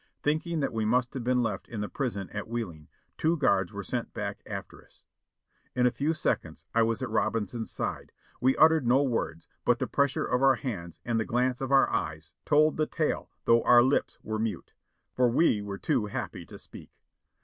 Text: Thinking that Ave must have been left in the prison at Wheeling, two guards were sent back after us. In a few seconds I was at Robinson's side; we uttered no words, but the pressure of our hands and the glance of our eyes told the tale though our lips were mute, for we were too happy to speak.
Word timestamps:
Thinking 0.23 0.61
that 0.61 0.71
Ave 0.73 0.85
must 0.85 1.13
have 1.13 1.23
been 1.23 1.43
left 1.43 1.67
in 1.67 1.81
the 1.81 1.87
prison 1.87 2.27
at 2.31 2.47
Wheeling, 2.47 2.87
two 3.19 3.37
guards 3.37 3.71
were 3.71 3.83
sent 3.83 4.15
back 4.15 4.41
after 4.47 4.83
us. 4.83 5.05
In 5.75 5.85
a 5.85 5.91
few 5.91 6.15
seconds 6.15 6.65
I 6.73 6.81
was 6.81 7.03
at 7.03 7.09
Robinson's 7.11 7.69
side; 7.69 8.11
we 8.39 8.57
uttered 8.57 8.87
no 8.87 9.03
words, 9.03 9.47
but 9.63 9.77
the 9.77 9.85
pressure 9.85 10.25
of 10.25 10.41
our 10.41 10.55
hands 10.55 10.99
and 11.05 11.19
the 11.19 11.23
glance 11.23 11.61
of 11.61 11.71
our 11.71 11.87
eyes 11.91 12.33
told 12.47 12.77
the 12.77 12.87
tale 12.87 13.29
though 13.45 13.61
our 13.61 13.83
lips 13.83 14.17
were 14.23 14.39
mute, 14.39 14.73
for 15.13 15.29
we 15.29 15.61
were 15.61 15.77
too 15.77 16.07
happy 16.07 16.47
to 16.47 16.57
speak. 16.57 16.89